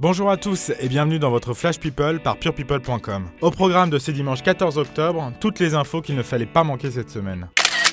Bonjour 0.00 0.30
à 0.30 0.36
tous 0.36 0.70
et 0.78 0.88
bienvenue 0.88 1.18
dans 1.18 1.30
votre 1.30 1.54
Flash 1.54 1.80
People 1.80 2.20
par 2.20 2.36
purepeople.com. 2.36 3.24
Au 3.40 3.50
programme 3.50 3.90
de 3.90 3.98
ce 3.98 4.12
dimanche 4.12 4.44
14 4.44 4.78
octobre, 4.78 5.32
toutes 5.40 5.58
les 5.58 5.74
infos 5.74 6.02
qu'il 6.02 6.14
ne 6.14 6.22
fallait 6.22 6.46
pas 6.46 6.62
manquer 6.62 6.92
cette 6.92 7.10
semaine. 7.10 7.48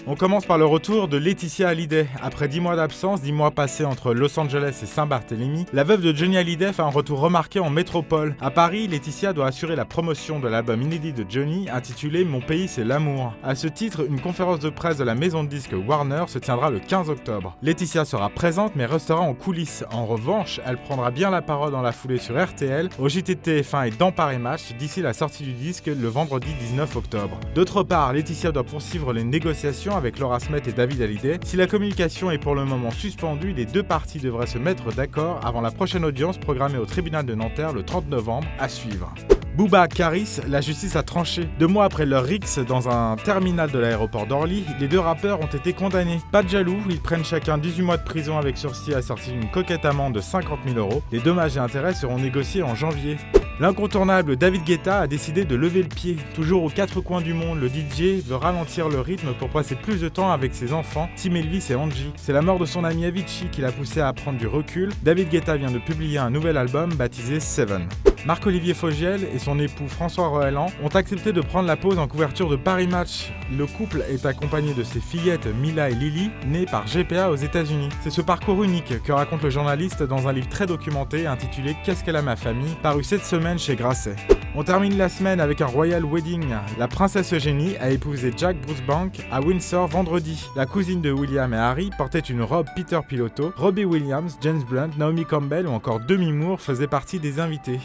On 0.07 0.13
commence 0.13 0.45
par 0.45 0.59
le 0.59 0.65
retour 0.65 1.07
de 1.07 1.17
Laetitia 1.17 1.69
Hallyday. 1.69 2.07
Après 2.21 2.47
10 2.47 2.59
mois 2.59 2.75
d'absence, 2.75 3.23
10 3.23 3.31
mois 3.31 3.49
passés 3.49 3.85
entre 3.85 4.13
Los 4.13 4.39
Angeles 4.39 4.79
et 4.83 4.85
Saint-Barthélemy, 4.85 5.65
la 5.73 5.83
veuve 5.83 6.01
de 6.01 6.15
Johnny 6.15 6.37
Hallyday 6.37 6.73
fait 6.73 6.83
un 6.83 6.89
retour 6.89 7.19
remarqué 7.19 7.59
en 7.59 7.71
métropole. 7.71 8.35
À 8.39 8.51
Paris, 8.51 8.87
Laetitia 8.87 9.33
doit 9.33 9.47
assurer 9.47 9.75
la 9.75 9.83
promotion 9.83 10.39
de 10.39 10.47
l'album 10.47 10.79
inédit 10.79 11.11
de 11.11 11.25
Johnny 11.27 11.67
intitulé 11.71 12.23
Mon 12.23 12.39
pays 12.39 12.67
c'est 12.67 12.83
l'amour. 12.83 13.33
À 13.43 13.55
ce 13.55 13.67
titre, 13.67 14.05
une 14.07 14.21
conférence 14.21 14.59
de 14.59 14.69
presse 14.69 14.97
de 14.97 15.03
la 15.03 15.15
maison 15.15 15.43
de 15.43 15.49
disques 15.49 15.73
Warner 15.87 16.25
se 16.27 16.37
tiendra 16.37 16.69
le 16.69 16.79
15 16.79 17.09
octobre. 17.09 17.57
Laetitia 17.63 18.05
sera 18.05 18.29
présente 18.29 18.75
mais 18.75 18.85
restera 18.85 19.21
en 19.21 19.33
coulisses. 19.33 19.85
En 19.91 20.05
revanche, 20.05 20.61
elle 20.67 20.77
prendra 20.77 21.09
bien 21.09 21.31
la 21.31 21.41
parole 21.41 21.71
dans 21.71 21.81
la 21.81 21.91
foulée 21.91 22.19
sur 22.19 22.39
RTL, 22.39 22.89
au 22.99 23.09
JT 23.09 23.33
TF1 23.43 23.87
et 23.87 23.91
dans 23.91 24.11
Paris 24.11 24.37
Match 24.37 24.73
d'ici 24.77 25.01
la 25.01 25.13
sortie 25.13 25.45
du 25.45 25.53
disque 25.53 25.87
le 25.87 26.07
vendredi 26.07 26.53
19 26.59 26.95
octobre. 26.95 27.39
D'autre 27.55 27.81
part, 27.81 28.13
Laetitia 28.13 28.51
doit 28.51 28.63
poursuivre 28.63 29.11
les 29.11 29.23
négociations 29.23 29.94
avec 29.95 30.19
Laura 30.19 30.39
Smet 30.39 30.61
et 30.67 30.71
David 30.71 31.01
Hallyday. 31.01 31.39
Si 31.43 31.55
la 31.55 31.67
communication 31.67 32.31
est 32.31 32.37
pour 32.37 32.55
le 32.55 32.65
moment 32.65 32.91
suspendue, 32.91 33.53
les 33.53 33.65
deux 33.65 33.83
parties 33.83 34.19
devraient 34.19 34.47
se 34.47 34.57
mettre 34.57 34.93
d'accord 34.93 35.39
avant 35.45 35.61
la 35.61 35.71
prochaine 35.71 36.05
audience 36.05 36.37
programmée 36.37 36.77
au 36.77 36.85
tribunal 36.85 37.25
de 37.25 37.35
Nanterre 37.35 37.73
le 37.73 37.83
30 37.83 38.09
novembre 38.09 38.47
à 38.59 38.67
suivre. 38.69 39.13
Bouba 39.55 39.87
Caris, 39.87 40.41
la 40.49 40.59
justice 40.59 40.97
a 40.97 41.03
tranché. 41.03 41.47
Deux 41.59 41.67
mois 41.67 41.85
après 41.85 42.05
leur 42.05 42.25
rix 42.25 42.41
dans 42.67 42.89
un 42.89 43.15
terminal 43.15 43.71
de 43.71 43.79
l'aéroport 43.79 44.27
d'Orly, 44.27 44.65
les 44.81 44.89
deux 44.89 44.99
rappeurs 44.99 45.39
ont 45.39 45.45
été 45.45 45.71
condamnés. 45.71 46.19
Pas 46.33 46.43
de 46.43 46.49
jaloux, 46.49 46.81
ils 46.89 46.99
prennent 46.99 47.23
chacun 47.23 47.57
18 47.57 47.81
mois 47.83 47.95
de 47.95 48.03
prison 48.03 48.37
avec 48.37 48.57
sursis 48.57 48.93
assorti 48.93 49.31
d'une 49.31 49.49
coquette 49.49 49.85
amende 49.85 50.13
de 50.13 50.19
50 50.19 50.59
000 50.67 50.77
euros. 50.77 51.01
Les 51.13 51.21
dommages 51.21 51.55
et 51.55 51.61
intérêts 51.61 51.93
seront 51.93 52.19
négociés 52.19 52.63
en 52.63 52.75
janvier. 52.75 53.15
L'incontournable 53.61 54.35
David 54.35 54.65
Guetta 54.65 54.99
a 54.99 55.07
décidé 55.07 55.45
de 55.45 55.55
lever 55.55 55.83
le 55.83 55.87
pied. 55.87 56.17
Toujours 56.33 56.65
aux 56.65 56.69
quatre 56.69 56.99
coins 56.99 57.21
du 57.21 57.33
monde, 57.33 57.61
le 57.61 57.69
DJ 57.69 58.21
veut 58.25 58.35
ralentir 58.35 58.89
le 58.89 58.99
rythme 58.99 59.33
pour 59.39 59.47
passer 59.47 59.75
plus 59.75 60.01
de 60.01 60.09
temps 60.09 60.33
avec 60.33 60.53
ses 60.53 60.73
enfants, 60.73 61.09
Tim 61.15 61.35
Elvis 61.35 61.67
et 61.69 61.75
Angie. 61.75 62.11
C'est 62.17 62.33
la 62.33 62.41
mort 62.41 62.59
de 62.59 62.65
son 62.65 62.83
ami 62.83 63.05
Avicii 63.05 63.47
qui 63.53 63.61
l'a 63.61 63.71
poussé 63.71 64.01
à 64.01 64.11
prendre 64.11 64.37
du 64.37 64.47
recul. 64.47 64.91
David 65.03 65.29
Guetta 65.29 65.55
vient 65.55 65.71
de 65.71 65.79
publier 65.79 66.17
un 66.17 66.29
nouvel 66.29 66.57
album 66.57 66.93
baptisé 66.93 67.39
Seven. 67.39 67.87
Marc-Olivier 68.25 68.73
Fogiel 68.73 69.21
et 69.35 69.37
son 69.45 69.59
époux 69.59 69.87
François 69.87 70.27
Roeland 70.27 70.71
ont 70.83 70.95
accepté 70.95 71.31
de 71.31 71.39
prendre 71.39 71.67
la 71.67 71.77
pause 71.77 71.99
en 71.99 72.07
couverture 72.07 72.49
de 72.49 72.55
Paris 72.55 72.87
Match. 72.87 73.31
Le 73.55 73.67
couple 73.67 74.03
est 74.09 74.25
accompagné 74.25 74.73
de 74.73 74.83
ses 74.83 74.99
fillettes 74.99 75.45
Mila 75.45 75.91
et 75.91 75.93
Lily, 75.93 76.31
nées 76.47 76.65
par 76.65 76.85
GPA 76.85 77.29
aux 77.29 77.35
États-Unis. 77.35 77.89
C'est 78.01 78.09
ce 78.09 78.21
parcours 78.21 78.63
unique 78.63 79.03
que 79.03 79.11
raconte 79.11 79.43
le 79.43 79.51
journaliste 79.51 80.01
dans 80.01 80.27
un 80.27 80.33
livre 80.33 80.49
très 80.49 80.65
documenté 80.65 81.27
intitulé 81.27 81.75
Qu'est-ce 81.83 82.03
qu'elle 82.03 82.15
a 82.15 82.23
ma 82.23 82.35
famille, 82.35 82.75
paru 82.81 83.03
cette 83.03 83.23
semaine 83.23 83.59
chez 83.59 83.75
Grasset. 83.75 84.15
On 84.55 84.63
termine 84.63 84.97
la 84.97 85.09
semaine 85.09 85.39
avec 85.39 85.61
un 85.61 85.67
royal 85.67 86.03
wedding. 86.05 86.47
La 86.79 86.87
princesse 86.87 87.31
Eugénie 87.31 87.77
a 87.77 87.91
épousé 87.91 88.33
Jack 88.35 88.57
Bruce 88.61 88.81
Bank 88.81 89.27
à 89.31 89.41
Windsor 89.41 89.87
vendredi. 89.87 90.43
La 90.55 90.65
cousine 90.65 91.01
de 91.01 91.11
William 91.11 91.53
et 91.53 91.57
Harry 91.57 91.91
portait 91.95 92.19
une 92.19 92.41
robe 92.41 92.67
Peter 92.75 92.99
Piloto. 93.07 93.53
Robbie 93.57 93.85
Williams, 93.85 94.39
James 94.41 94.63
Blunt, 94.67 94.89
Naomi 94.97 95.25
Campbell 95.25 95.67
ou 95.67 95.71
encore 95.71 95.99
Demi 95.99 96.31
Moore 96.31 96.59
faisaient 96.59 96.87
partie 96.87 97.19
des 97.19 97.39
invités. 97.39 97.79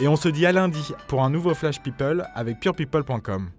Et 0.00 0.08
on 0.08 0.16
se 0.16 0.28
dit 0.28 0.46
à 0.46 0.52
lundi 0.52 0.92
pour 1.06 1.22
un 1.22 1.30
nouveau 1.30 1.54
Flash 1.54 1.80
People 1.80 2.26
avec 2.34 2.58
purepeople.com. 2.58 3.52